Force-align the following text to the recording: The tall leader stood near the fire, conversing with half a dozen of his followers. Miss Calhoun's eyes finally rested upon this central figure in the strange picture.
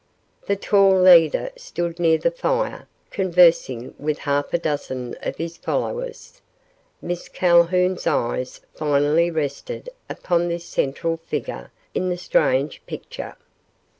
The 0.47 0.55
tall 0.55 0.99
leader 0.99 1.51
stood 1.57 1.99
near 1.99 2.17
the 2.17 2.31
fire, 2.31 2.87
conversing 3.11 3.93
with 3.99 4.17
half 4.17 4.51
a 4.51 4.57
dozen 4.57 5.15
of 5.21 5.35
his 5.35 5.57
followers. 5.57 6.41
Miss 7.03 7.29
Calhoun's 7.29 8.07
eyes 8.07 8.61
finally 8.73 9.29
rested 9.29 9.89
upon 10.09 10.47
this 10.47 10.65
central 10.65 11.17
figure 11.17 11.71
in 11.93 12.09
the 12.09 12.17
strange 12.17 12.81
picture. 12.87 13.35